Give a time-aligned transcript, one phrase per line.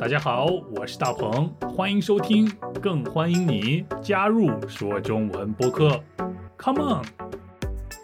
[0.00, 0.46] 大家好，
[0.76, 2.48] 我是大鹏，欢迎收听，
[2.80, 6.00] 更欢迎你加入说中文播客。
[6.56, 7.04] Come on！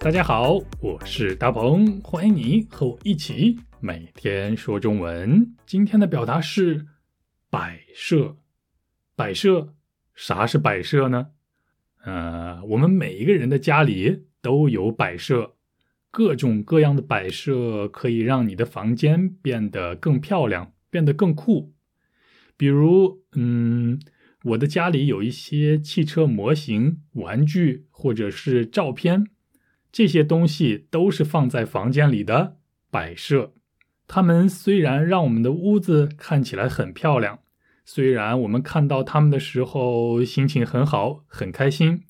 [0.01, 5.55] 大家好，我是大鹏，欢迎你和我一起每天说中文。
[5.67, 6.85] 今天的表达是
[7.49, 8.37] 摆设。
[9.15, 9.69] 摆设，
[10.15, 11.29] 啥是摆设呢？
[12.05, 15.55] 呃，我们每一个人的家里都有摆设，
[16.11, 21.73] 各种各样的摆设可以让你的房间变得更漂亮，变得更酷。
[22.57, 24.01] 比如，嗯，
[24.45, 29.27] 我的家里有一些汽车模型、玩具或者是照片，
[29.91, 32.59] 这些东西都是放在房间里的
[32.91, 33.55] 摆设。
[34.07, 37.41] 它们虽然让我们的屋子看起来很漂亮，
[37.85, 42.03] 虽然我们看到它们的时候心情很好、很开心，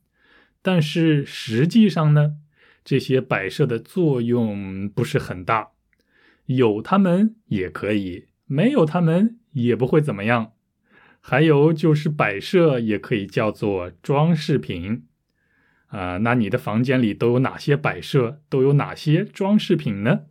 [0.61, 2.37] 但是实际上呢，
[2.85, 5.71] 这些摆设的作用不是很大。
[6.47, 9.39] 有它们也可以，没有它们。
[9.53, 10.53] 也不会怎么样。
[11.21, 15.05] 还有就是摆设也可以叫做装饰品
[15.87, 16.19] 啊。
[16.19, 18.41] 那你的房间里都有哪些摆设？
[18.49, 20.23] 都有哪些装饰品呢？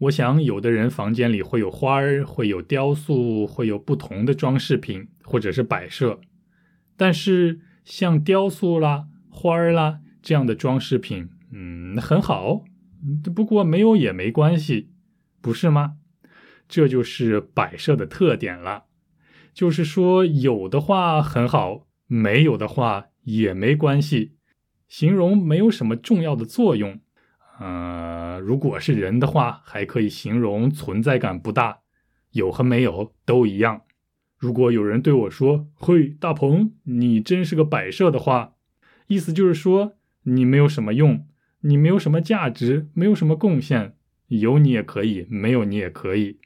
[0.00, 6.20] 我想有的人房间里会有花儿，会有雕塑，会有不同的装饰品或者是摆设。
[6.96, 12.64] 但是像雕塑啦、花儿啦这样的装饰品，嗯，很好。
[13.34, 14.90] 不过没有也没关系，
[15.40, 15.94] 不是吗？
[16.72, 18.84] 这就是摆设的特点了，
[19.52, 24.36] 就是说有的话很好，没有的话也没关系，
[24.88, 26.98] 形容没有什么重要的作用。
[27.60, 31.80] 呃，如果是人的话，还可以形容存在感不大，
[32.30, 33.82] 有和没有都一样。
[34.38, 38.54] 如果有人对我说：“嘿，大鹏，你真是个摆设的话”，
[39.08, 41.26] 意思就是说你没有什么用，
[41.60, 43.94] 你没有什么价值，没有什么贡献，
[44.28, 46.38] 有你也可以，没有你也可以。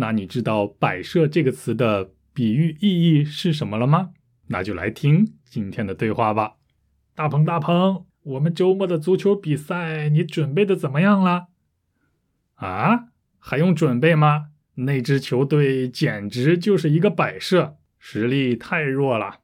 [0.00, 4.10] 那你知道“摆设”这个词的比喻意义是什么了吗？
[4.46, 6.54] 那就来听今天的对话吧。
[7.16, 11.48] 大鹏，大鹏，我们周末的足球比赛你准备的怎么样了？
[12.54, 13.08] 啊，
[13.40, 14.50] 还用准备吗？
[14.76, 19.40] 那支球队简直就是一个摆设，实力太弱了。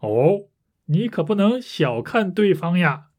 [0.00, 0.48] 哦，
[0.86, 3.10] 你可不能小看对方呀。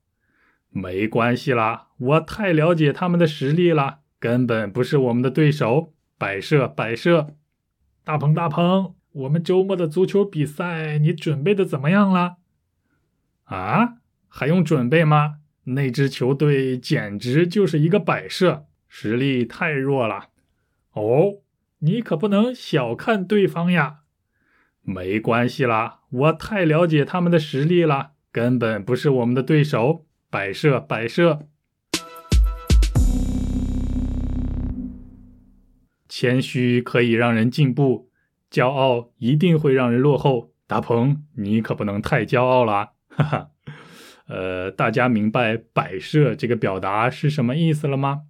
[0.70, 5.94] 没关系啦，我太了解他们的实力了，根本不是我们的对手。
[6.18, 7.36] 摆设，摆设，
[8.04, 12.38] 大鹏，大鹏，我们周末的足球比赛你准备的怎么样了？
[13.44, 13.96] 啊，
[14.28, 15.40] 还用准备吗？
[15.66, 20.30] 那支球队简直就是一个摆设，实力太弱了。
[20.94, 21.42] 哦，
[21.80, 24.02] 你可不能小看对方呀。
[24.82, 30.06] 没关系啦，我太了解他们的实力了，根本不是我们的对手。
[30.30, 31.48] 摆设，摆设。
[36.08, 38.10] 谦虚可以让人进步，
[38.52, 40.52] 骄傲一定会让人落后。
[40.68, 43.50] 大鹏，你可不能太骄傲了，哈哈。
[44.28, 48.24] 呃，大家明白“摆设”这个表达是什么意思了吗？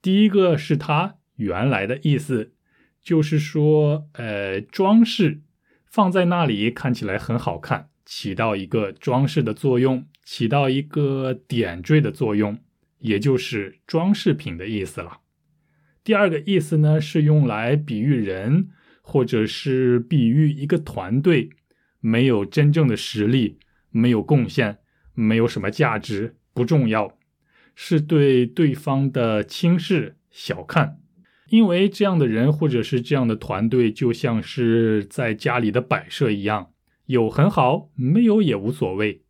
[0.00, 2.54] 第一个是它原来的意思，
[3.02, 5.42] 就是说，呃，装饰
[5.84, 12.58] 放在那里看起来很好看，起到一个装饰的作用，起到一个点缀的作用，
[13.00, 15.18] 也就是装饰品的意思了。
[16.04, 18.68] 第二个意思呢，是用来比喻人，
[19.02, 21.50] 或者是比喻一个团队
[22.00, 23.58] 没有真正的实力，
[23.90, 24.78] 没有贡献，
[25.14, 27.16] 没有什么价值，不重要，
[27.74, 30.98] 是对对方的轻视、小看。
[31.50, 36.70] 因为这样的人或者是这样的团队，就像是在家里的摆设一样，
[37.06, 39.21] 有很好，没有也无所谓。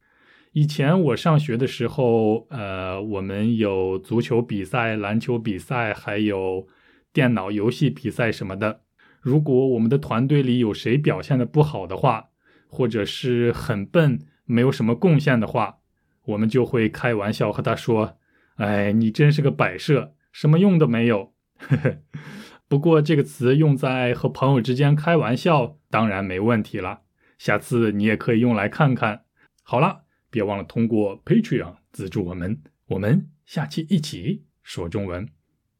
[0.55, 6.67] 以前我上学的时候，呃，我们有足球比赛、篮球比赛，还有
[7.11, 8.83] 电脑游戏比赛什么的。
[9.23, 12.27] 如果我们的团队里有谁表现的不好的话，
[12.69, 15.79] 或者是很笨、没有什么贡献的话，
[16.27, 18.19] 我们就会开玩笑和他说
[18.57, 21.33] ：“哎，你真是个摆设，什么用都没有。
[22.69, 27.01] ”不过这个词用在和朋友之间开玩笑，当然没问题了。
[27.39, 29.23] 下次你也可以用来看看。
[29.63, 30.01] 好了。
[30.33, 35.29] 别忘了通过 Patreon 资助我们，我们下期一起说中文，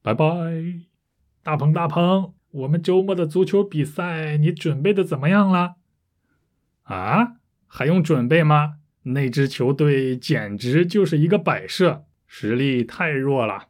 [0.03, 0.27] 拜拜。
[1.43, 5.77] 大鹏大鹏，我们周末的足球比赛你准备的怎么样了？
[6.83, 8.75] 啊，还用准备吗？
[9.05, 13.69] 那支球队简直就是一个摆设，实力太弱了。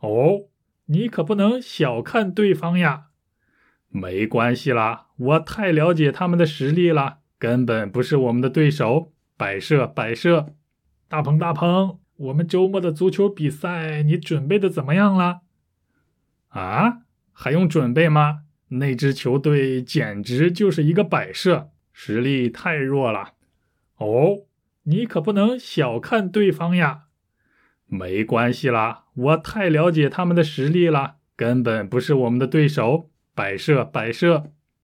[0.00, 0.50] 哦，
[0.84, 3.06] 你可不能小看对方呀。
[3.88, 9.14] 没关系啦，我太了解他们的实力了，根本不是我们的对手。
[9.40, 10.52] 摆设，摆设，
[11.08, 15.40] 大鹏，大鹏，我们周末的足球比赛你准备的怎么样了？
[16.48, 16.98] 啊，
[17.32, 18.42] 还用准备吗？
[18.68, 23.32] 那支球队简直就是一个摆设，实力太弱了。
[23.96, 24.42] 哦，
[24.82, 27.04] 你可不能小看对方呀。
[27.86, 33.08] 没关系啦，我太了解他们的实力了，根本不是我们的对手。
[33.34, 34.52] 摆设，摆设。